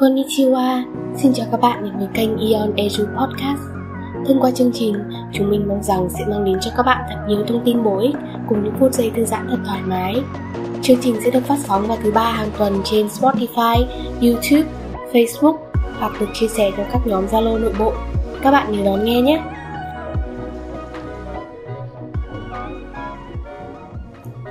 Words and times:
Konnichiwa, 0.00 0.82
xin 1.16 1.32
chào 1.34 1.46
các 1.50 1.60
bạn 1.60 1.84
đến 1.84 1.98
với 1.98 2.08
kênh 2.14 2.30
Eon 2.38 2.72
Edu 2.76 3.04
Podcast. 3.04 3.60
Thông 4.26 4.40
qua 4.40 4.50
chương 4.50 4.70
trình, 4.74 4.94
chúng 5.32 5.50
mình 5.50 5.68
mong 5.68 5.82
rằng 5.82 6.08
sẽ 6.10 6.24
mang 6.28 6.44
đến 6.44 6.58
cho 6.60 6.70
các 6.76 6.82
bạn 6.82 7.04
thật 7.08 7.16
nhiều 7.28 7.44
thông 7.48 7.62
tin 7.64 7.82
bổ 7.82 7.98
ích 7.98 8.14
cùng 8.48 8.64
những 8.64 8.74
phút 8.80 8.94
giây 8.94 9.10
thư 9.16 9.24
giãn 9.24 9.46
thật 9.50 9.58
thoải 9.66 9.82
mái. 9.82 10.22
Chương 10.82 10.96
trình 11.00 11.16
sẽ 11.24 11.30
được 11.30 11.44
phát 11.44 11.58
sóng 11.58 11.86
vào 11.86 11.98
thứ 12.02 12.12
ba 12.12 12.32
hàng 12.32 12.50
tuần 12.58 12.80
trên 12.84 13.06
Spotify, 13.06 13.84
YouTube, 14.22 14.70
Facebook 15.12 15.56
hoặc 15.98 16.12
được 16.20 16.28
chia 16.34 16.48
sẻ 16.48 16.70
trong 16.76 16.86
các 16.92 17.06
nhóm 17.06 17.26
Zalo 17.26 17.60
nội 17.60 17.74
bộ. 17.78 17.92
Các 18.42 18.50
bạn 18.50 18.72
nhớ 18.72 18.84
đón 18.84 19.04
nghe 19.04 19.20
nhé. 19.20 19.42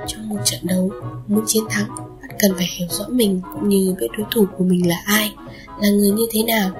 Trong 0.06 0.28
một 0.28 0.38
trận 0.44 0.60
đấu, 0.62 0.90
muốn 1.28 1.44
chiến 1.46 1.64
thắng 1.70 2.09
cần 2.40 2.52
phải 2.56 2.68
hiểu 2.76 2.88
rõ 2.90 3.04
mình 3.08 3.40
cũng 3.54 3.68
như 3.68 3.94
biết 4.00 4.06
đối 4.18 4.26
thủ 4.30 4.46
của 4.58 4.64
mình 4.64 4.88
là 4.88 5.02
ai, 5.04 5.32
là 5.80 5.88
người 5.88 6.10
như 6.10 6.26
thế 6.30 6.42
nào. 6.42 6.70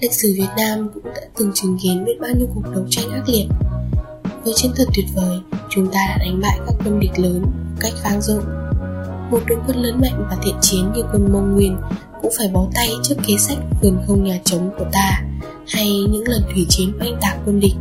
Lịch 0.00 0.12
sử 0.12 0.34
việt 0.36 0.48
nam 0.56 0.88
cũng 0.94 1.04
đã 1.04 1.20
từng 1.36 1.50
chứng 1.54 1.78
kiến 1.82 2.04
biết 2.04 2.20
bao 2.20 2.30
nhiêu 2.30 2.48
cuộc 2.54 2.62
đấu 2.74 2.84
tranh 2.90 3.10
ác 3.10 3.28
liệt. 3.28 3.46
Với 4.44 4.54
chiến 4.56 4.72
thuật 4.76 4.88
tuyệt 4.94 5.06
vời, 5.14 5.38
chúng 5.70 5.86
ta 5.86 6.06
đã 6.08 6.18
đánh 6.18 6.40
bại 6.42 6.58
các 6.66 6.74
quân 6.84 7.00
địch 7.00 7.18
lớn 7.18 7.42
một 7.42 7.76
cách 7.80 7.92
vang 8.04 8.22
dội. 8.22 8.42
Một 9.30 9.40
đội 9.46 9.58
quân 9.66 9.76
lớn 9.76 10.00
mạnh 10.00 10.26
và 10.30 10.36
thiện 10.42 10.54
chiến 10.60 10.92
như 10.94 11.02
quân 11.12 11.32
mông 11.32 11.52
nguyên 11.52 11.76
cũng 12.22 12.32
phải 12.38 12.48
bó 12.48 12.66
tay 12.74 12.88
trước 13.02 13.14
kế 13.26 13.34
sách 13.38 13.58
vườn 13.82 13.98
không 14.06 14.24
nhà 14.24 14.38
trống 14.44 14.70
của 14.78 14.86
ta 14.92 15.22
hay 15.68 16.04
những 16.10 16.28
lần 16.28 16.42
thủy 16.54 16.66
chiến 16.68 16.92
oanh 17.00 17.18
tạc 17.20 17.36
quân 17.44 17.60
địch. 17.60 17.74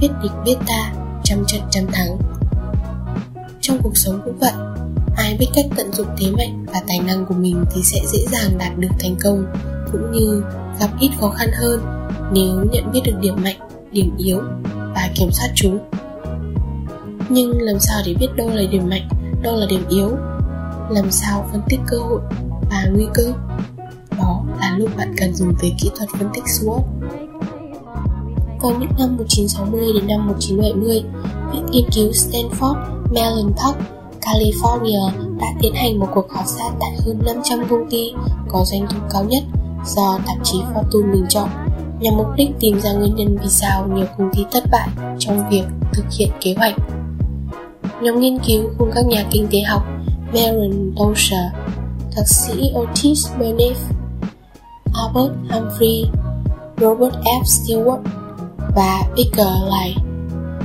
Biết 0.00 0.08
địch 0.22 0.32
biết 0.44 0.56
ta, 0.66 0.92
trăm 1.24 1.44
trận 1.46 1.60
trăm 1.70 1.86
thắng. 1.92 2.18
Trong 3.60 3.78
cuộc 3.82 3.96
sống 3.96 4.20
cũng 4.24 4.38
vậy 4.38 4.52
ai 5.34 5.38
biết 5.38 5.50
cách 5.54 5.66
tận 5.76 5.92
dụng 5.92 6.06
thế 6.18 6.30
mạnh 6.30 6.66
và 6.66 6.80
tài 6.88 6.98
năng 6.98 7.26
của 7.26 7.34
mình 7.34 7.64
thì 7.74 7.82
sẽ 7.82 8.00
dễ 8.12 8.18
dàng 8.32 8.58
đạt 8.58 8.78
được 8.78 8.88
thành 9.00 9.16
công 9.24 9.46
cũng 9.92 10.12
như 10.12 10.42
gặp 10.80 10.90
ít 11.00 11.10
khó 11.20 11.30
khăn 11.30 11.48
hơn 11.54 11.80
nếu 12.32 12.64
nhận 12.72 12.92
biết 12.92 13.00
được 13.04 13.12
điểm 13.20 13.34
mạnh 13.44 13.56
điểm 13.92 14.16
yếu 14.18 14.40
và 14.68 15.10
kiểm 15.14 15.28
soát 15.30 15.48
chúng. 15.54 15.78
Nhưng 17.28 17.62
làm 17.62 17.78
sao 17.80 18.02
để 18.06 18.14
biết 18.14 18.26
đâu 18.36 18.48
là 18.48 18.62
điểm 18.70 18.88
mạnh 18.88 19.08
đâu 19.42 19.56
là 19.56 19.66
điểm 19.66 19.84
yếu? 19.88 20.10
Làm 20.90 21.10
sao 21.10 21.48
phân 21.52 21.62
tích 21.68 21.80
cơ 21.86 21.98
hội 21.98 22.20
và 22.70 22.86
nguy 22.92 23.06
cơ? 23.14 23.32
Đó 24.18 24.44
là 24.60 24.76
lúc 24.78 24.90
bạn 24.96 25.14
cần 25.18 25.34
dùng 25.34 25.54
tới 25.60 25.74
kỹ 25.80 25.90
thuật 25.96 26.08
phân 26.18 26.28
tích 26.34 26.44
SWOT. 26.44 26.82
Vào 28.60 28.72
những 28.80 28.92
năm 28.98 29.16
1960 29.16 29.92
đến 29.94 30.06
năm 30.06 30.26
1970, 30.26 31.02
viện 31.52 31.66
nghiên 31.70 31.84
cứu 31.94 32.10
Stanford 32.10 32.76
Mellon 33.14 33.52
Park 33.56 33.76
California 34.24 35.23
đã 35.40 35.46
tiến 35.60 35.74
hành 35.74 35.98
một 35.98 36.06
cuộc 36.14 36.28
khảo 36.28 36.44
sát 36.46 36.70
tại 36.80 36.90
hơn 37.06 37.18
500 37.24 37.64
công 37.70 37.90
ty 37.90 38.12
có 38.48 38.64
doanh 38.64 38.86
thu 38.90 38.98
cao 39.10 39.24
nhất 39.24 39.42
do 39.86 40.18
tạp 40.26 40.36
chí 40.44 40.58
Fortune 40.74 41.12
bình 41.12 41.26
chọn 41.28 41.48
nhằm 42.00 42.16
mục 42.16 42.26
đích 42.36 42.50
tìm 42.60 42.80
ra 42.80 42.92
nguyên 42.92 43.14
nhân 43.16 43.38
vì 43.42 43.48
sao 43.48 43.88
nhiều 43.94 44.06
công 44.18 44.30
ty 44.34 44.44
thất 44.52 44.64
bại 44.72 44.88
trong 45.18 45.48
việc 45.50 45.64
thực 45.92 46.04
hiện 46.18 46.28
kế 46.40 46.54
hoạch. 46.58 46.74
Nhóm 48.02 48.20
nghiên 48.20 48.38
cứu 48.38 48.70
cùng 48.78 48.90
các 48.94 49.06
nhà 49.06 49.24
kinh 49.30 49.48
tế 49.50 49.60
học 49.60 49.82
Marilyn 50.32 50.94
Dosher, 50.96 51.44
thạc 52.16 52.28
sĩ 52.28 52.72
Otis 52.74 53.26
Benef, 53.38 53.74
Albert 54.94 55.32
Humphrey, 55.50 56.04
Robert 56.80 57.14
F. 57.24 57.42
Stewart 57.42 58.02
và 58.76 59.02
Baker 59.16 59.52
Lai 59.68 59.96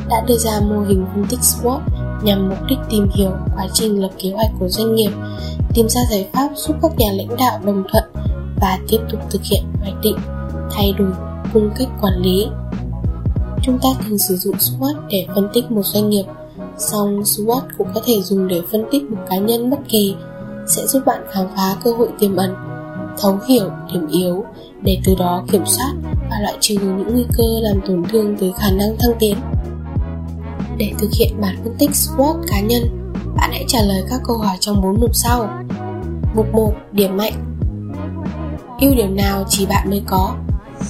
đã 0.10 0.24
đưa 0.28 0.38
ra 0.38 0.60
mô 0.60 0.82
hình 0.82 1.06
phân 1.14 1.26
tích 1.30 1.40
SWOT 1.40 1.80
nhằm 2.24 2.50
mục 2.50 2.58
đích 2.68 2.80
tìm 2.90 3.08
hiểu 3.14 3.32
quá 3.56 3.68
trình 3.74 4.02
lập 4.02 4.10
kế 4.18 4.32
hoạch 4.32 4.52
của 4.60 4.70
doanh 4.70 4.96
nghiệp, 4.96 5.12
tìm 5.74 5.90
ra 5.90 6.02
giải 6.12 6.28
pháp 6.34 6.50
giúp 6.56 6.76
các 6.82 6.92
nhà 6.98 7.12
lãnh 7.12 7.38
đạo 7.38 7.60
đồng 7.66 7.84
thuận 7.92 8.04
và 8.62 8.80
tiếp 8.88 9.00
tục 9.12 9.20
thực 9.30 9.44
hiện 9.44 9.64
hoạch 9.82 10.02
định, 10.02 10.18
thay 10.72 10.94
đổi 10.98 11.12
cung 11.54 11.70
cách 11.78 11.88
quản 12.02 12.14
lý. 12.22 12.48
Chúng 13.64 13.80
ta 13.82 13.90
thường 14.08 14.18
sử 14.18 14.36
dụng 14.36 14.56
SWOT 14.56 14.94
để 15.10 15.28
phân 15.36 15.48
tích 15.54 15.72
một 15.72 15.86
doanh 15.86 16.10
nghiệp, 16.10 16.26
song 16.78 17.22
SWOT 17.22 17.62
cũng 17.78 17.88
có 17.96 18.02
thể 18.06 18.22
dùng 18.22 18.48
để 18.48 18.62
phân 18.72 18.86
tích 18.92 19.04
một 19.04 19.18
cá 19.30 19.38
nhân 19.38 19.70
bất 19.70 19.80
kỳ, 19.90 20.16
sẽ 20.68 20.88
giúp 20.88 21.04
bạn 21.06 21.22
khám 21.32 21.46
phá 21.56 21.76
cơ 21.84 21.94
hội 21.94 22.10
tiềm 22.20 22.36
ẩn, 22.36 22.56
thấu 23.22 23.40
hiểu 23.48 23.70
điểm 23.94 24.08
yếu 24.08 24.44
để 24.82 24.98
từ 25.06 25.16
đó 25.20 25.44
kiểm 25.52 25.64
soát 25.66 25.94
và 26.30 26.36
loại 26.42 26.58
trừ 26.60 26.76
những 26.82 27.14
nguy 27.14 27.26
cơ 27.38 27.44
làm 27.62 27.82
tổn 27.88 28.04
thương 28.12 28.38
tới 28.38 28.54
khả 28.60 28.72
năng 28.72 28.98
thăng 29.00 29.12
tiến. 29.20 29.38
Để 30.80 30.92
thực 30.98 31.10
hiện 31.14 31.42
bản 31.42 31.56
phân 31.64 31.76
tích 31.80 31.90
SWOT 31.90 32.36
cá 32.48 32.60
nhân, 32.60 33.14
bạn 33.36 33.50
hãy 33.52 33.66
trả 33.68 33.82
lời 33.82 34.04
các 34.10 34.22
câu 34.28 34.38
hỏi 34.38 34.58
trong 34.60 34.82
4 34.82 35.00
mục 35.02 35.16
sau. 35.16 35.50
Mục 36.36 36.54
1. 36.54 36.74
Điểm 36.92 37.18
mạnh. 37.18 37.34
Ưu 38.82 38.96
điểm 38.96 39.16
nào 39.16 39.44
chỉ 39.50 39.66
bạn 39.66 39.90
mới 39.90 40.04
có? 40.08 40.36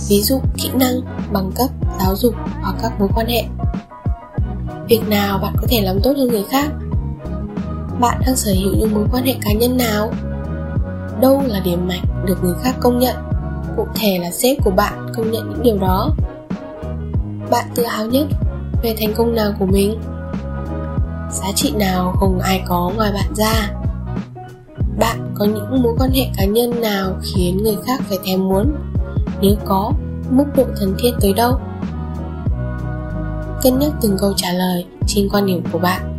Ví 0.10 0.22
dụ 0.22 0.40
kỹ 0.58 0.70
năng 0.74 1.02
bằng 1.34 1.52
cấp 1.56 1.70
giáo 2.00 2.16
dục 2.16 2.34
hoặc 2.62 2.76
các 2.82 3.00
mối 3.00 3.10
quan 3.16 3.28
hệ. 3.28 3.44
Việc 4.90 5.02
nào 5.10 5.38
bạn 5.38 5.54
có 5.62 5.68
thể 5.70 5.82
làm 5.82 6.00
tốt 6.04 6.14
hơn 6.18 6.28
người 6.28 6.44
khác? 6.50 6.72
Bạn 8.00 8.22
đang 8.26 8.36
sở 8.36 8.52
hữu 8.52 8.74
những 8.76 8.94
mối 8.94 9.06
quan 9.12 9.26
hệ 9.26 9.36
cá 9.42 9.54
nhân 9.54 9.78
nào? 9.78 10.12
Đâu 11.22 11.44
là 11.46 11.60
điểm 11.60 11.88
mạnh 11.88 12.26
được 12.26 12.44
người 12.44 12.56
khác 12.62 12.76
công 12.80 13.00
nhận? 13.00 13.16
Cụ 13.78 13.88
thể 13.96 14.20
là 14.22 14.32
sếp 14.32 14.58
của 14.64 14.72
bạn 14.72 15.08
công 15.16 15.32
nhận 15.32 15.50
những 15.50 15.64
điều 15.64 15.78
đó. 15.78 16.10
Bạn 17.52 17.66
tự 17.76 17.86
hào 17.86 18.06
nhất 18.06 18.28
về 18.84 18.96
thành 19.00 19.14
công 19.18 19.36
nào 19.36 19.54
của 19.60 19.66
mình? 19.66 20.00
Giá 21.32 21.48
trị 21.56 21.74
nào 21.76 22.16
không 22.20 22.40
ai 22.40 22.64
có 22.68 22.92
ngoài 22.96 23.12
bạn 23.14 23.36
ra? 23.36 23.70
Bạn 25.00 25.34
có 25.36 25.46
những 25.46 25.84
mối 25.84 25.94
quan 26.00 26.12
hệ 26.12 26.28
cá 26.38 26.46
nhân 26.46 26.82
nào 26.82 27.16
khiến 27.24 27.58
người 27.64 27.78
khác 27.86 28.02
phải 28.10 28.18
thèm 28.26 28.48
muốn? 28.48 28.76
Nếu 29.42 29.56
có, 29.66 29.92
mức 30.30 30.46
độ 30.56 30.64
thân 30.80 30.96
thiết 31.00 31.12
tới 31.22 31.34
đâu? 31.34 31.60
Cân 33.62 33.80
nhắc 33.80 33.92
từng 34.02 34.18
câu 34.20 34.34
trả 34.38 34.52
lời 34.52 34.86
trên 35.08 35.30
quan 35.30 35.46
điểm 35.46 35.64
của 35.72 35.80
bạn 35.80 36.18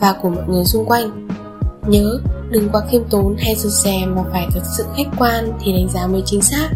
và 0.00 0.14
của 0.22 0.28
mọi 0.28 0.44
người 0.48 0.64
xung 0.64 0.84
quanh. 0.84 1.28
Nhớ 1.86 2.18
đừng 2.50 2.68
quá 2.72 2.82
khiêm 2.90 3.02
tốn 3.10 3.36
hay 3.38 3.54
rụt 3.54 3.72
rè 3.72 4.06
mà 4.06 4.22
phải 4.32 4.46
thật 4.54 4.62
sự 4.76 4.84
khách 4.96 5.08
quan 5.18 5.52
thì 5.60 5.72
đánh 5.72 5.88
giá 5.88 6.06
mới 6.06 6.22
chính 6.26 6.42
xác. 6.42 6.68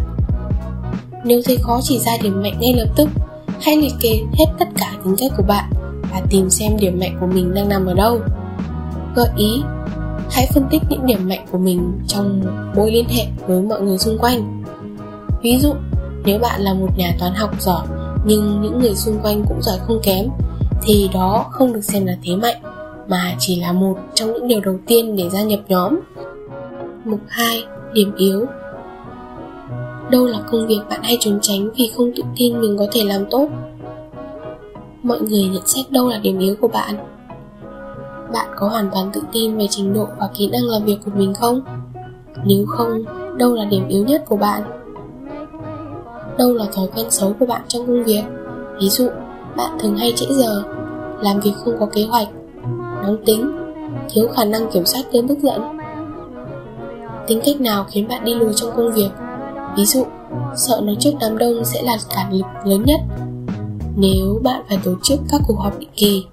Nếu 1.23 1.41
thấy 1.45 1.57
khó 1.61 1.79
chỉ 1.83 1.99
ra 1.99 2.11
điểm 2.21 2.41
mạnh 2.41 2.59
ngay 2.59 2.73
lập 2.73 2.87
tức 2.95 3.09
hãy 3.61 3.77
liệt 3.77 3.93
kê 4.01 4.09
hết 4.09 4.45
tất 4.59 4.67
cả 4.77 4.91
tính 5.03 5.15
cách 5.17 5.31
của 5.37 5.43
bạn 5.47 5.69
và 6.11 6.21
tìm 6.29 6.49
xem 6.49 6.77
điểm 6.79 6.99
mạnh 6.99 7.17
của 7.19 7.27
mình 7.27 7.53
đang 7.53 7.69
nằm 7.69 7.85
ở 7.85 7.93
đâu. 7.93 8.19
Gợi 9.15 9.29
ý, 9.37 9.63
hãy 10.31 10.47
phân 10.53 10.63
tích 10.71 10.81
những 10.89 11.05
điểm 11.05 11.29
mạnh 11.29 11.45
của 11.51 11.57
mình 11.57 11.99
trong 12.07 12.41
mối 12.75 12.91
liên 12.91 13.05
hệ 13.09 13.25
với 13.47 13.61
mọi 13.61 13.81
người 13.81 13.97
xung 13.97 14.17
quanh. 14.17 14.63
Ví 15.41 15.59
dụ, 15.59 15.73
nếu 16.25 16.39
bạn 16.39 16.61
là 16.61 16.73
một 16.73 16.89
nhà 16.97 17.15
toán 17.19 17.33
học 17.33 17.61
giỏi 17.61 17.87
nhưng 18.25 18.61
những 18.61 18.79
người 18.79 18.95
xung 18.95 19.19
quanh 19.23 19.43
cũng 19.47 19.61
giỏi 19.61 19.77
không 19.87 19.99
kém, 20.03 20.29
thì 20.81 21.09
đó 21.13 21.45
không 21.51 21.73
được 21.73 21.83
xem 21.83 22.05
là 22.05 22.17
thế 22.23 22.35
mạnh, 22.35 22.61
mà 23.07 23.35
chỉ 23.39 23.61
là 23.61 23.71
một 23.71 23.97
trong 24.13 24.33
những 24.33 24.47
điều 24.47 24.61
đầu 24.61 24.75
tiên 24.87 25.15
để 25.15 25.29
gia 25.29 25.43
nhập 25.43 25.59
nhóm. 25.67 25.99
Mục 27.05 27.19
2 27.27 27.63
điểm 27.93 28.15
yếu 28.17 28.45
đâu 30.13 30.25
là 30.25 30.39
công 30.51 30.67
việc 30.67 30.79
bạn 30.89 30.99
hay 31.03 31.17
trốn 31.19 31.39
tránh 31.41 31.69
vì 31.75 31.91
không 31.95 32.11
tự 32.15 32.23
tin 32.35 32.61
mình 32.61 32.77
có 32.77 32.85
thể 32.91 33.03
làm 33.03 33.25
tốt. 33.31 33.47
Mọi 35.03 35.21
người 35.21 35.43
nhận 35.43 35.67
xét 35.67 35.91
đâu 35.91 36.09
là 36.09 36.17
điểm 36.17 36.39
yếu 36.39 36.55
của 36.61 36.67
bạn? 36.67 36.95
Bạn 38.33 38.47
có 38.55 38.67
hoàn 38.67 38.89
toàn 38.93 39.09
tự 39.13 39.21
tin 39.31 39.57
về 39.57 39.67
trình 39.69 39.93
độ 39.93 40.07
và 40.19 40.29
kỹ 40.37 40.49
năng 40.51 40.63
làm 40.63 40.83
việc 40.83 40.97
của 41.05 41.11
mình 41.15 41.33
không? 41.33 41.61
Nếu 42.45 42.65
không, 42.65 43.03
đâu 43.37 43.53
là 43.53 43.65
điểm 43.65 43.87
yếu 43.87 44.05
nhất 44.05 44.23
của 44.25 44.35
bạn? 44.35 44.61
Đâu 46.37 46.53
là 46.53 46.65
thói 46.73 46.87
quen 46.95 47.05
xấu 47.09 47.33
của 47.39 47.45
bạn 47.45 47.61
trong 47.67 47.87
công 47.87 48.03
việc? 48.03 48.23
Ví 48.81 48.89
dụ, 48.89 49.09
bạn 49.57 49.77
thường 49.79 49.95
hay 49.97 50.13
trễ 50.15 50.25
giờ, 50.29 50.63
làm 51.21 51.39
việc 51.39 51.53
không 51.63 51.73
có 51.79 51.85
kế 51.85 52.03
hoạch, 52.03 52.27
nóng 53.03 53.17
tính, 53.25 53.57
thiếu 54.09 54.27
khả 54.35 54.45
năng 54.45 54.71
kiểm 54.71 54.85
soát 54.85 55.03
cơn 55.13 55.27
tức 55.27 55.39
giận. 55.39 55.61
Tính 57.27 57.41
cách 57.45 57.61
nào 57.61 57.85
khiến 57.89 58.07
bạn 58.07 58.25
đi 58.25 58.35
lùi 58.35 58.53
trong 58.53 58.71
công 58.75 58.91
việc? 58.91 59.09
Ví 59.77 59.85
dụ, 59.85 60.05
sợ 60.55 60.81
nói 60.83 60.95
trước 60.99 61.11
đám 61.19 61.37
đông 61.37 61.65
sẽ 61.65 61.81
là 61.81 61.97
cản 62.15 62.33
lực 62.33 62.45
lớn 62.65 62.83
nhất. 62.85 63.01
Nếu 63.95 64.39
bạn 64.43 64.63
phải 64.69 64.77
tổ 64.83 64.91
chức 65.03 65.19
các 65.29 65.41
cuộc 65.47 65.59
họp 65.59 65.79
định 65.79 65.89
kỳ, 65.95 66.25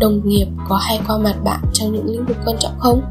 đồng 0.00 0.20
nghiệp 0.24 0.46
có 0.68 0.76
hay 0.76 1.00
qua 1.08 1.18
mặt 1.18 1.34
bạn 1.44 1.60
trong 1.72 1.92
những 1.92 2.06
lĩnh 2.06 2.26
vực 2.26 2.36
quan 2.44 2.56
trọng 2.58 2.78
không? 2.78 3.02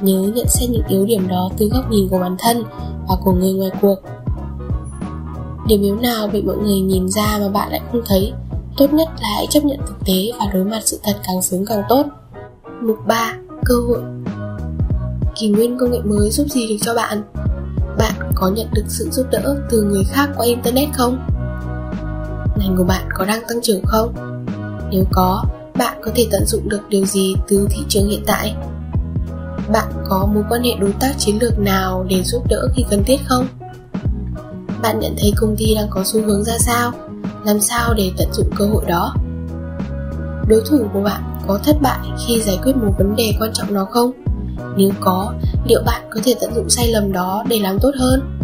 Nhớ 0.00 0.32
nhận 0.34 0.46
xét 0.48 0.70
những 0.70 0.86
yếu 0.88 1.06
điểm 1.06 1.28
đó 1.28 1.50
từ 1.58 1.68
góc 1.68 1.90
nhìn 1.90 2.08
của 2.08 2.18
bản 2.18 2.36
thân 2.38 2.64
và 3.08 3.16
của 3.24 3.32
người 3.32 3.52
ngoài 3.52 3.70
cuộc. 3.80 3.96
Điểm 5.66 5.82
yếu 5.82 5.96
nào 5.96 6.28
bị 6.28 6.42
mọi 6.42 6.56
người 6.56 6.80
nhìn 6.80 7.08
ra 7.08 7.38
mà 7.40 7.48
bạn 7.48 7.70
lại 7.70 7.80
không 7.92 8.02
thấy? 8.06 8.32
Tốt 8.76 8.92
nhất 8.92 9.08
là 9.20 9.28
hãy 9.36 9.46
chấp 9.50 9.64
nhận 9.64 9.78
thực 9.86 10.04
tế 10.06 10.32
và 10.38 10.46
đối 10.54 10.64
mặt 10.64 10.80
sự 10.84 11.00
thật 11.02 11.16
càng 11.26 11.42
sớm 11.42 11.64
càng 11.66 11.82
tốt. 11.88 12.06
Mục 12.82 12.96
3 13.06 13.34
cơ 13.64 13.74
hội 13.88 14.21
kỷ 15.36 15.48
nguyên 15.48 15.78
công 15.78 15.90
nghệ 15.90 15.98
mới 16.04 16.30
giúp 16.30 16.46
gì 16.50 16.68
được 16.68 16.76
cho 16.80 16.94
bạn? 16.94 17.22
Bạn 17.98 18.14
có 18.34 18.48
nhận 18.48 18.66
được 18.72 18.84
sự 18.88 19.08
giúp 19.12 19.26
đỡ 19.30 19.56
từ 19.70 19.82
người 19.82 20.04
khác 20.04 20.30
qua 20.36 20.46
internet 20.46 20.88
không? 20.94 21.18
Ngành 22.56 22.74
của 22.76 22.84
bạn 22.84 23.08
có 23.14 23.24
đang 23.24 23.42
tăng 23.48 23.62
trưởng 23.62 23.84
không? 23.86 24.14
Nếu 24.90 25.04
có, 25.12 25.44
bạn 25.74 26.00
có 26.04 26.10
thể 26.14 26.26
tận 26.30 26.46
dụng 26.46 26.68
được 26.68 26.80
điều 26.88 27.04
gì 27.04 27.34
từ 27.48 27.66
thị 27.70 27.80
trường 27.88 28.08
hiện 28.08 28.22
tại? 28.26 28.54
Bạn 29.72 29.92
có 30.08 30.28
mối 30.34 30.44
quan 30.50 30.62
hệ 30.62 30.70
đối 30.80 30.92
tác 30.92 31.14
chiến 31.18 31.38
lược 31.40 31.58
nào 31.58 32.06
để 32.08 32.22
giúp 32.24 32.42
đỡ 32.48 32.68
khi 32.74 32.84
cần 32.90 33.04
thiết 33.04 33.20
không? 33.26 33.46
Bạn 34.82 35.00
nhận 35.00 35.14
thấy 35.18 35.32
công 35.36 35.56
ty 35.56 35.74
đang 35.74 35.86
có 35.90 36.04
xu 36.04 36.22
hướng 36.22 36.44
ra 36.44 36.58
sao? 36.58 36.92
Làm 37.44 37.60
sao 37.60 37.94
để 37.94 38.12
tận 38.16 38.28
dụng 38.32 38.50
cơ 38.56 38.66
hội 38.66 38.84
đó? 38.88 39.14
Đối 40.48 40.62
thủ 40.66 40.78
của 40.92 41.00
bạn 41.00 41.22
có 41.46 41.58
thất 41.64 41.76
bại 41.82 41.98
khi 42.26 42.42
giải 42.42 42.58
quyết 42.62 42.76
một 42.76 42.94
vấn 42.98 43.16
đề 43.16 43.32
quan 43.40 43.52
trọng 43.52 43.74
nào 43.74 43.86
không? 43.86 44.10
Nếu 44.76 44.90
có, 45.00 45.34
liệu 45.64 45.82
bạn 45.86 46.02
có 46.10 46.20
thể 46.24 46.34
tận 46.40 46.54
dụng 46.54 46.70
sai 46.70 46.88
lầm 46.88 47.12
đó 47.12 47.44
để 47.48 47.58
làm 47.58 47.78
tốt 47.78 47.90
hơn? 47.98 48.38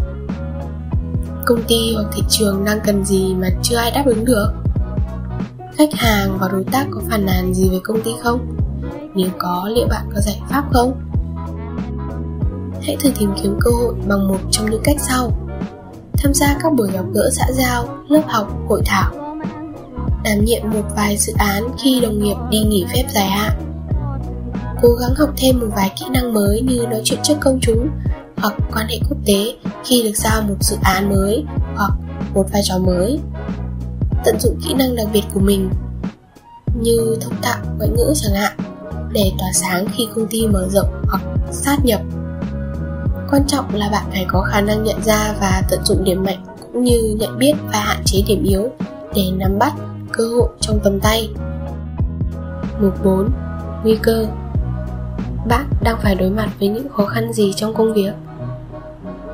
Công 1.46 1.62
ty 1.62 1.94
hoặc 1.94 2.06
thị 2.12 2.22
trường 2.28 2.64
đang 2.64 2.80
cần 2.86 3.04
gì 3.04 3.34
mà 3.34 3.48
chưa 3.62 3.76
ai 3.76 3.90
đáp 3.90 4.02
ứng 4.06 4.24
được? 4.24 4.52
Khách 5.76 5.94
hàng 5.94 6.38
và 6.40 6.48
đối 6.48 6.64
tác 6.64 6.86
có 6.90 7.00
phản 7.10 7.26
nàn 7.26 7.54
gì 7.54 7.68
về 7.70 7.78
công 7.82 8.02
ty 8.02 8.10
không? 8.22 8.56
Nếu 9.14 9.28
có, 9.38 9.68
liệu 9.74 9.86
bạn 9.86 10.10
có 10.14 10.20
giải 10.20 10.40
pháp 10.50 10.64
không? 10.72 11.00
Hãy 12.82 12.96
thử 13.00 13.10
tìm 13.18 13.30
kiếm 13.42 13.56
cơ 13.60 13.70
hội 13.70 13.94
bằng 14.08 14.28
một 14.28 14.38
trong 14.50 14.70
những 14.70 14.82
cách 14.84 14.96
sau. 15.08 15.32
Tham 16.12 16.34
gia 16.34 16.58
các 16.62 16.72
buổi 16.72 16.90
gặp 16.92 17.04
gỡ 17.14 17.30
xã 17.32 17.52
giao, 17.52 17.88
lớp 18.08 18.22
học, 18.26 18.52
hội 18.68 18.82
thảo. 18.86 19.12
Đảm 20.24 20.44
nhiệm 20.44 20.70
một 20.70 20.84
vài 20.96 21.16
dự 21.16 21.32
án 21.38 21.62
khi 21.82 22.00
đồng 22.00 22.18
nghiệp 22.18 22.36
đi 22.50 22.58
nghỉ 22.58 22.84
phép 22.94 23.04
dài 23.14 23.28
hạn 23.28 23.52
cố 24.82 24.88
gắng 24.94 25.14
học 25.14 25.30
thêm 25.36 25.60
một 25.60 25.66
vài 25.76 25.92
kỹ 25.96 26.04
năng 26.12 26.34
mới 26.34 26.60
như 26.60 26.86
nói 26.90 27.00
chuyện 27.04 27.18
trước 27.22 27.34
công 27.40 27.58
chúng, 27.62 27.88
hoặc 28.36 28.54
quan 28.74 28.86
hệ 28.86 28.98
quốc 29.08 29.18
tế 29.26 29.54
khi 29.84 30.02
được 30.02 30.16
giao 30.16 30.42
một 30.42 30.56
dự 30.60 30.76
án 30.82 31.08
mới, 31.08 31.44
hoặc 31.76 31.92
một 32.34 32.46
vai 32.52 32.62
trò 32.64 32.78
mới. 32.78 33.20
Tận 34.24 34.40
dụng 34.40 34.60
kỹ 34.64 34.74
năng 34.74 34.96
đặc 34.96 35.06
biệt 35.12 35.22
của 35.34 35.40
mình, 35.40 35.70
như 36.80 37.16
thông 37.20 37.42
thạo 37.42 37.56
ngoại 37.78 37.90
ngữ 37.90 38.12
chẳng 38.16 38.34
hạn, 38.34 38.52
để 39.12 39.32
tỏa 39.38 39.48
sáng 39.52 39.86
khi 39.96 40.08
công 40.14 40.26
ty 40.26 40.46
mở 40.46 40.68
rộng 40.68 41.02
hoặc 41.08 41.22
sát 41.52 41.84
nhập. 41.84 42.00
Quan 43.30 43.46
trọng 43.46 43.74
là 43.74 43.88
bạn 43.92 44.04
phải 44.10 44.26
có 44.28 44.42
khả 44.42 44.60
năng 44.60 44.84
nhận 44.84 45.02
ra 45.02 45.34
và 45.40 45.62
tận 45.70 45.80
dụng 45.84 46.04
điểm 46.04 46.24
mạnh 46.24 46.44
cũng 46.60 46.84
như 46.84 47.16
nhận 47.18 47.38
biết 47.38 47.54
và 47.72 47.80
hạn 47.80 48.02
chế 48.04 48.22
điểm 48.26 48.44
yếu 48.44 48.68
để 49.14 49.22
nắm 49.36 49.58
bắt 49.58 49.72
cơ 50.12 50.24
hội 50.28 50.48
trong 50.60 50.80
tầm 50.84 51.00
tay. 51.00 51.30
Mục 52.80 53.04
4 53.04 53.30
nguy 53.84 53.98
cơ 54.02 54.26
bạn 55.46 55.66
đang 55.82 55.98
phải 56.02 56.14
đối 56.14 56.30
mặt 56.30 56.48
với 56.60 56.68
những 56.68 56.88
khó 56.88 57.06
khăn 57.06 57.32
gì 57.32 57.52
trong 57.56 57.74
công 57.74 57.92
việc? 57.92 58.12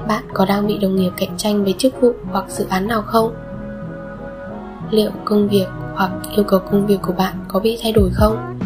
Bạn 0.09 0.25
có 0.35 0.45
đang 0.45 0.67
bị 0.67 0.79
đồng 0.79 0.97
nghiệp 0.97 1.11
cạnh 1.17 1.37
tranh 1.37 1.65
với 1.65 1.75
chức 1.79 2.01
vụ 2.01 2.13
hoặc 2.33 2.45
dự 2.49 2.67
án 2.69 2.89
nào 2.89 3.03
không? 3.03 3.35
Liệu 4.91 5.11
công 5.25 5.49
việc 5.49 5.67
hoặc 5.95 6.11
yêu 6.37 6.45
cầu 6.45 6.61
công 6.71 6.87
việc 6.87 6.99
của 7.03 7.13
bạn 7.13 7.35
có 7.49 7.61
bị 7.61 7.79
thay 7.83 7.93
đổi 7.93 8.11
không? 8.11 8.59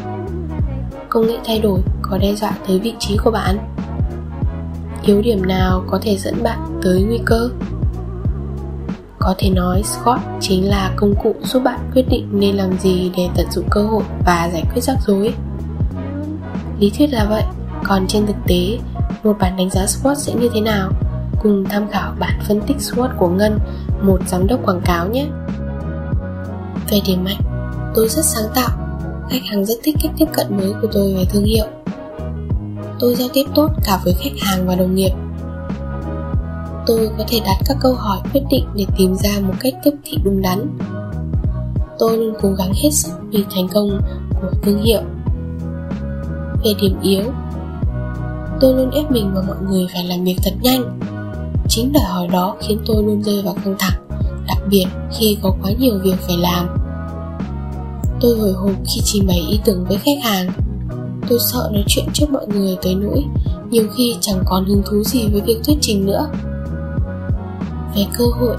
Công 1.08 1.26
nghệ 1.26 1.38
thay 1.44 1.58
đổi 1.58 1.80
có 2.02 2.18
đe 2.18 2.34
dọa 2.34 2.52
tới 2.66 2.78
vị 2.78 2.94
trí 2.98 3.16
của 3.24 3.30
bạn? 3.30 3.58
Yếu 5.02 5.22
điểm 5.22 5.46
nào 5.46 5.84
có 5.86 5.98
thể 6.02 6.16
dẫn 6.16 6.42
bạn 6.42 6.80
tới 6.82 7.02
nguy 7.02 7.20
cơ? 7.24 7.48
Có 9.18 9.34
thể 9.38 9.50
nói 9.50 9.82
Scott 9.84 10.20
chính 10.40 10.68
là 10.68 10.92
công 10.96 11.14
cụ 11.22 11.34
giúp 11.42 11.62
bạn 11.64 11.80
quyết 11.94 12.04
định 12.10 12.28
nên 12.32 12.56
làm 12.56 12.78
gì 12.78 13.12
để 13.16 13.28
tận 13.36 13.50
dụng 13.50 13.68
cơ 13.70 13.82
hội 13.82 14.02
và 14.26 14.50
giải 14.52 14.62
quyết 14.72 14.82
rắc 14.82 14.96
rối 15.06 15.34
lý 16.78 16.90
thuyết 16.98 17.12
là 17.12 17.24
vậy. 17.24 17.42
Còn 17.84 18.06
trên 18.06 18.26
thực 18.26 18.36
tế, 18.46 18.78
một 19.24 19.36
bản 19.40 19.56
đánh 19.56 19.70
giá 19.70 19.84
SWOT 19.84 20.14
sẽ 20.14 20.34
như 20.34 20.48
thế 20.54 20.60
nào? 20.60 20.90
Cùng 21.42 21.64
tham 21.64 21.88
khảo 21.90 22.14
bản 22.18 22.40
phân 22.48 22.60
tích 22.60 22.76
SWOT 22.76 23.08
của 23.18 23.28
Ngân, 23.28 23.58
một 24.02 24.18
giám 24.28 24.46
đốc 24.46 24.66
quảng 24.66 24.80
cáo 24.84 25.08
nhé. 25.08 25.26
Về 26.90 27.00
điểm 27.06 27.24
mạnh, 27.24 27.40
tôi 27.94 28.08
rất 28.08 28.24
sáng 28.24 28.50
tạo. 28.54 28.68
Khách 29.30 29.44
hàng 29.50 29.64
rất 29.64 29.74
thích 29.82 29.96
cách 30.02 30.12
tiếp 30.18 30.26
cận 30.32 30.56
mới 30.56 30.72
của 30.82 30.88
tôi 30.92 31.14
về 31.14 31.24
thương 31.30 31.44
hiệu. 31.44 31.66
Tôi 32.98 33.14
giao 33.14 33.28
tiếp 33.32 33.44
tốt 33.54 33.70
cả 33.84 34.00
với 34.04 34.14
khách 34.14 34.40
hàng 34.42 34.66
và 34.66 34.74
đồng 34.74 34.94
nghiệp. 34.94 35.12
Tôi 36.86 37.10
có 37.18 37.24
thể 37.28 37.40
đặt 37.46 37.56
các 37.66 37.76
câu 37.80 37.94
hỏi 37.94 38.18
quyết 38.32 38.42
định 38.50 38.66
để 38.74 38.86
tìm 38.98 39.14
ra 39.14 39.30
một 39.40 39.54
cách 39.60 39.74
tiếp 39.84 39.94
thị 40.04 40.18
đúng 40.24 40.42
đắn. 40.42 40.78
Tôi 41.98 42.18
luôn 42.18 42.34
cố 42.42 42.52
gắng 42.52 42.72
hết 42.82 42.90
sức 42.90 43.12
vì 43.30 43.44
thành 43.54 43.68
công 43.68 44.00
của 44.40 44.50
thương 44.62 44.82
hiệu 44.82 45.00
về 46.64 46.74
điểm 46.80 46.96
yếu. 47.02 47.22
Tôi 48.60 48.74
luôn 48.74 48.90
ép 48.90 49.10
mình 49.10 49.30
và 49.34 49.42
mọi 49.48 49.56
người 49.70 49.86
phải 49.92 50.04
làm 50.04 50.24
việc 50.24 50.36
thật 50.44 50.54
nhanh. 50.62 51.00
Chính 51.68 51.92
đòi 51.92 52.04
hỏi 52.04 52.28
đó 52.28 52.56
khiến 52.60 52.78
tôi 52.86 53.02
luôn 53.02 53.22
rơi 53.22 53.42
vào 53.42 53.56
căng 53.64 53.76
thẳng, 53.78 54.00
đặc 54.48 54.58
biệt 54.70 54.86
khi 55.18 55.38
có 55.42 55.54
quá 55.62 55.70
nhiều 55.78 55.98
việc 56.02 56.16
phải 56.20 56.36
làm. 56.36 56.68
Tôi 58.20 58.38
hồi 58.38 58.52
hộp 58.52 58.72
khi 58.86 59.00
trình 59.04 59.26
bày 59.26 59.46
ý 59.50 59.60
tưởng 59.64 59.84
với 59.84 59.96
khách 59.96 60.18
hàng. 60.22 60.48
Tôi 61.28 61.38
sợ 61.52 61.70
nói 61.72 61.84
chuyện 61.86 62.04
trước 62.12 62.30
mọi 62.30 62.46
người 62.46 62.76
tới 62.82 62.94
nỗi 62.94 63.24
nhiều 63.70 63.84
khi 63.96 64.16
chẳng 64.20 64.42
còn 64.46 64.64
hứng 64.64 64.82
thú 64.86 65.02
gì 65.04 65.28
với 65.28 65.40
việc 65.40 65.60
thuyết 65.64 65.78
trình 65.80 66.06
nữa. 66.06 66.26
Về 67.96 68.06
cơ 68.18 68.24
hội, 68.40 68.56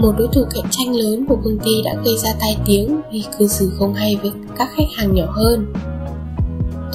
một 0.00 0.14
đối 0.18 0.28
thủ 0.28 0.44
cạnh 0.54 0.64
tranh 0.70 0.96
lớn 0.96 1.26
của 1.28 1.36
công 1.44 1.58
ty 1.64 1.82
đã 1.84 1.94
gây 2.04 2.18
ra 2.18 2.30
tai 2.40 2.56
tiếng 2.66 3.00
vì 3.12 3.24
cư 3.38 3.46
xử 3.46 3.72
không 3.78 3.94
hay 3.94 4.16
với 4.22 4.32
các 4.58 4.68
khách 4.76 4.88
hàng 4.96 5.14
nhỏ 5.14 5.26
hơn 5.28 5.72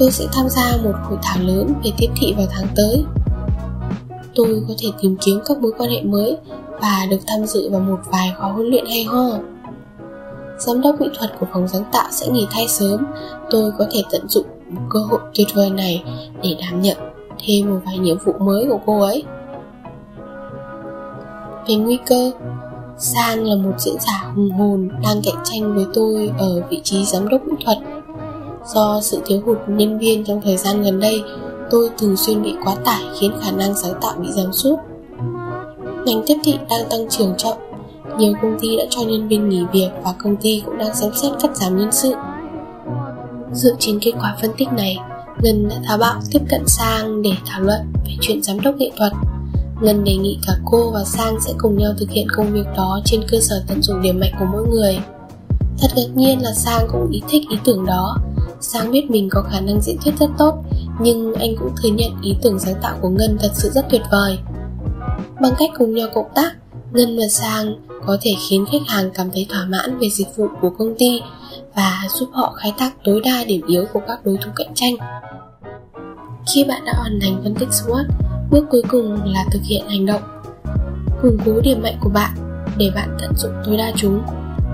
tôi 0.02 0.12
sẽ 0.12 0.26
tham 0.34 0.50
gia 0.50 0.78
một 0.84 0.94
hội 1.04 1.18
thảo 1.24 1.38
lớn 1.44 1.74
về 1.84 1.92
tiếp 1.98 2.08
thị 2.22 2.34
vào 2.38 2.46
tháng 2.50 2.68
tới. 2.76 3.04
Tôi 4.36 4.64
có 4.68 4.74
thể 4.78 4.88
tìm 5.02 5.18
kiếm 5.26 5.40
các 5.46 5.58
mối 5.58 5.72
quan 5.78 5.90
hệ 5.90 6.02
mới 6.02 6.38
và 6.82 7.06
được 7.10 7.18
tham 7.28 7.46
dự 7.46 7.70
vào 7.70 7.82
một 7.82 8.00
vài 8.12 8.34
khóa 8.38 8.52
huấn 8.52 8.68
luyện 8.68 8.86
hay 8.86 9.04
ho. 9.04 9.30
Giám 10.60 10.82
đốc 10.82 11.02
mỹ 11.02 11.08
thuật 11.20 11.32
của 11.40 11.46
phòng 11.54 11.68
sáng 11.68 11.84
tạo 11.92 12.08
sẽ 12.12 12.28
nghỉ 12.28 12.48
thay 12.52 12.68
sớm. 12.68 13.06
Tôi 13.50 13.72
có 13.78 13.86
thể 13.92 14.04
tận 14.12 14.28
dụng 14.30 14.46
một 14.70 14.82
cơ 14.90 15.00
hội 15.00 15.20
tuyệt 15.34 15.48
vời 15.54 15.70
này 15.70 16.04
để 16.44 16.56
đảm 16.60 16.82
nhận 16.82 16.98
thêm 17.46 17.70
một 17.70 17.80
vài 17.86 17.98
nhiệm 17.98 18.18
vụ 18.26 18.34
mới 18.40 18.66
của 18.70 18.80
cô 18.86 19.02
ấy. 19.02 19.24
Về 21.68 21.76
nguy 21.76 22.00
cơ, 22.06 22.32
sang 22.98 23.44
là 23.44 23.56
một 23.56 23.74
diễn 23.78 23.96
giả 24.00 24.32
hùng 24.36 24.52
hồn 24.52 24.90
đang 25.04 25.22
cạnh 25.24 25.44
tranh 25.44 25.76
với 25.76 25.86
tôi 25.94 26.32
ở 26.38 26.62
vị 26.70 26.82
trí 26.84 27.06
giám 27.06 27.30
đốc 27.30 27.48
mỹ 27.48 27.56
thuật 27.66 27.78
do 28.74 29.00
sự 29.02 29.22
thiếu 29.26 29.42
hụt 29.46 29.58
nhân 29.68 30.00
viên 30.00 30.24
trong 30.24 30.42
thời 30.42 30.58
gian 30.58 30.82
gần 30.84 31.00
đây, 31.00 31.22
tôi 31.70 31.90
thường 31.98 32.18
xuyên 32.18 32.44
bị 32.44 32.56
quá 32.64 32.76
tải 32.76 33.04
khiến 33.20 33.32
khả 33.42 33.52
năng 33.52 33.76
sáng 33.76 33.94
tạo 34.02 34.14
bị 34.22 34.28
giảm 34.32 34.54
sút. 34.54 34.80
Ngành 36.06 36.22
tiếp 36.28 36.38
thị 36.44 36.58
đang 36.70 36.90
tăng 36.90 37.10
trưởng 37.10 37.34
chậm, 37.38 37.54
nhiều 38.18 38.34
công 38.42 38.60
ty 38.60 38.78
đã 38.78 38.84
cho 38.90 39.02
nhân 39.02 39.28
viên 39.28 39.50
nghỉ 39.50 39.64
việc 39.74 39.90
và 40.04 40.14
công 40.24 40.36
ty 40.38 40.64
cũng 40.66 40.78
đang 40.78 40.96
xem 40.96 41.12
xét 41.16 41.32
cắt 41.42 41.58
giảm 41.58 41.78
nhân 41.78 41.92
sự. 41.92 42.14
Dựa 43.54 43.76
trên 43.80 44.00
kết 44.02 44.12
quả 44.22 44.38
phân 44.42 44.52
tích 44.58 44.68
này, 44.78 44.98
ngân 45.44 45.70
đã 45.70 45.76
tháo 45.86 45.98
bạo 45.98 46.16
tiếp 46.32 46.40
cận 46.50 46.68
sang 46.68 47.22
để 47.22 47.32
thảo 47.46 47.62
luận 47.62 47.80
về 48.06 48.14
chuyện 48.22 48.44
giám 48.44 48.62
đốc 48.62 48.76
nghệ 48.76 48.92
thuật. 48.98 49.12
Ngân 49.82 50.04
đề 50.04 50.16
nghị 50.16 50.40
cả 50.48 50.54
cô 50.66 50.92
và 50.92 51.04
sang 51.04 51.42
sẽ 51.42 51.54
cùng 51.58 51.78
nhau 51.78 51.94
thực 52.00 52.10
hiện 52.10 52.28
công 52.36 52.54
việc 52.54 52.66
đó 52.78 53.00
trên 53.06 53.22
cơ 53.32 53.40
sở 53.40 53.64
tận 53.68 53.82
dụng 53.82 54.02
điểm 54.02 54.20
mạnh 54.20 54.32
của 54.40 54.46
mỗi 54.52 54.68
người. 54.68 55.00
Thật 55.80 55.88
ngạc 55.96 56.16
nhiên 56.16 56.42
là 56.42 56.54
sang 56.54 56.88
cũng 56.92 57.12
ý 57.12 57.22
thích 57.30 57.44
ý 57.50 57.58
tưởng 57.64 57.86
đó 57.86 58.18
sang 58.62 58.92
biết 58.92 59.12
mình 59.12 59.30
có 59.32 59.42
khả 59.42 59.60
năng 59.60 59.82
diễn 59.82 59.98
thuyết 60.04 60.14
rất 60.20 60.30
tốt 60.38 60.64
nhưng 61.02 61.34
anh 61.34 61.56
cũng 61.60 61.72
thừa 61.84 61.90
nhận 61.90 62.12
ý 62.22 62.36
tưởng 62.42 62.60
sáng 62.60 62.76
tạo 62.82 62.98
của 63.02 63.10
ngân 63.10 63.38
thật 63.42 63.52
sự 63.54 63.70
rất 63.70 63.86
tuyệt 63.90 64.02
vời 64.12 64.38
bằng 65.42 65.54
cách 65.58 65.70
cùng 65.78 65.96
nhau 65.96 66.08
cộng 66.14 66.32
tác 66.36 66.52
ngân 66.92 67.18
và 67.18 67.28
sang 67.28 67.76
có 68.06 68.18
thể 68.22 68.36
khiến 68.50 68.66
khách 68.72 68.82
hàng 68.88 69.12
cảm 69.14 69.32
thấy 69.34 69.46
thỏa 69.50 69.66
mãn 69.66 70.00
về 70.00 70.10
dịch 70.10 70.28
vụ 70.36 70.48
của 70.62 70.70
công 70.70 70.96
ty 70.98 71.22
và 71.76 72.08
giúp 72.20 72.30
họ 72.34 72.54
khai 72.58 72.74
thác 72.78 72.92
tối 73.04 73.22
đa 73.24 73.44
điểm 73.48 73.62
yếu 73.68 73.86
của 73.94 74.02
các 74.08 74.26
đối 74.26 74.38
thủ 74.38 74.52
cạnh 74.56 74.74
tranh. 74.76 74.94
Khi 76.54 76.64
bạn 76.64 76.86
đã 76.86 76.94
hoàn 76.96 77.20
thành 77.22 77.42
phân 77.44 77.56
tích 77.56 77.70
SWOT, 77.70 78.04
bước 78.52 78.66
cuối 78.72 78.82
cùng 78.90 79.24
là 79.26 79.46
thực 79.52 79.62
hiện 79.64 79.90
hành 79.90 80.06
động. 80.06 80.22
Củng 81.22 81.38
cố 81.46 81.62
điểm 81.62 81.82
mạnh 81.84 81.98
của 82.02 82.10
bạn 82.10 82.32
để 82.78 82.92
bạn 82.96 83.18
tận 83.22 83.32
dụng 83.38 83.54
tối 83.66 83.78
đa 83.78 83.92
chúng. 83.96 84.22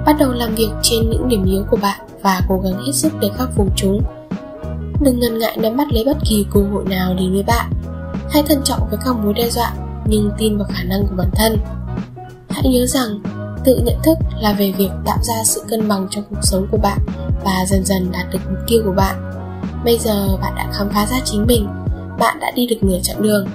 Bắt 0.06 0.16
đầu 0.20 0.34
làm 0.34 0.56
việc 0.56 0.70
trên 0.82 1.10
những 1.10 1.28
điểm 1.30 1.46
yếu 1.46 1.64
của 1.72 1.78
bạn 1.82 2.07
và 2.22 2.42
cố 2.50 2.62
gắng 2.64 2.86
hết 2.86 2.92
sức 2.94 3.14
để 3.20 3.30
khắc 3.38 3.50
phục 3.56 3.68
chúng. 3.76 4.02
Đừng 5.02 5.20
ngần 5.20 5.40
ngại 5.40 5.58
nắm 5.58 5.78
bắt 5.78 5.88
lấy 5.92 6.04
bất 6.06 6.18
kỳ 6.30 6.46
cơ 6.54 6.60
hội 6.72 6.86
nào 6.90 7.14
đến 7.14 7.34
với 7.34 7.44
bạn. 7.44 7.72
Hãy 8.32 8.44
thận 8.44 8.62
trọng 8.64 8.90
với 8.90 9.00
các 9.06 9.16
mối 9.16 9.34
đe 9.34 9.50
dọa 9.50 9.74
nhưng 10.06 10.32
tin 10.38 10.58
vào 10.58 10.68
khả 10.72 10.84
năng 10.84 11.08
của 11.08 11.16
bản 11.18 11.30
thân 11.36 11.58
hãy 12.64 12.74
nhớ 12.74 12.86
rằng, 12.86 13.20
tự 13.66 13.82
nhận 13.86 13.96
thức 14.04 14.18
là 14.40 14.54
về 14.54 14.74
việc 14.78 14.90
tạo 15.06 15.18
ra 15.22 15.44
sự 15.44 15.64
cân 15.70 15.88
bằng 15.88 16.08
trong 16.12 16.24
cuộc 16.30 16.40
sống 16.42 16.68
của 16.72 16.78
bạn 16.78 16.98
và 17.44 17.66
dần 17.68 17.86
dần 17.86 18.12
đạt 18.12 18.26
được 18.32 18.40
mục 18.50 18.60
tiêu 18.68 18.82
của 18.86 18.92
bạn 18.92 19.34
bây 19.86 19.98
giờ 19.98 20.38
bạn 20.42 20.54
đã 20.56 20.72
khám 20.74 20.90
phá 20.90 21.06
ra 21.06 21.18
chính 21.26 21.46
mình, 21.48 21.68
bạn 22.20 22.38
đã 22.40 22.52
đi 22.52 22.68
được 22.68 22.78
nửa 22.82 23.00
chặng 23.04 23.22
đường 23.22 23.48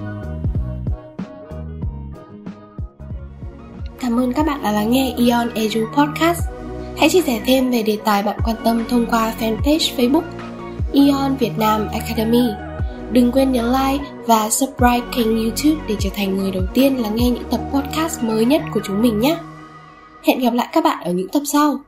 Cảm 4.00 4.21
ơn 4.21 4.33
các 4.33 4.47
bạn 4.47 4.62
đã 4.62 4.73
lắng 4.73 4.90
nghe 4.90 5.14
Ion 5.16 5.50
Edu 5.54 5.81
Podcast. 5.97 6.52
Hãy 6.99 7.09
chia 7.09 7.23
sẻ 7.23 7.41
thêm 7.47 7.71
về 7.71 7.83
đề 7.83 7.99
tài 8.05 8.23
bạn 8.23 8.39
quan 8.45 8.57
tâm 8.65 8.85
thông 8.89 9.07
qua 9.07 9.35
fanpage 9.41 9.97
Facebook 9.97 10.23
Ion 10.93 11.37
Việt 11.37 11.59
Nam 11.59 11.89
Academy. 11.93 12.47
Đừng 13.13 13.33
quên 13.33 13.53
nhấn 13.53 13.65
like 13.65 14.05
và 14.27 14.51
subscribe 14.51 15.07
kênh 15.17 15.37
YouTube 15.37 15.85
để 15.89 15.97
trở 15.99 16.11
thành 16.15 16.37
người 16.37 16.51
đầu 16.51 16.63
tiên 16.75 17.03
lắng 17.03 17.17
nghe 17.17 17.31
những 17.31 17.45
tập 17.51 17.61
podcast 17.73 18.23
mới 18.23 18.45
nhất 18.45 18.63
của 18.75 18.81
chúng 18.85 19.03
mình 19.03 19.21
nhé. 19.21 19.37
Hẹn 20.25 20.41
gặp 20.41 20.55
lại 20.55 20.69
các 20.73 20.85
bạn 20.85 21.05
ở 21.05 21.13
những 21.13 21.29
tập 21.29 21.43
sau. 21.45 21.81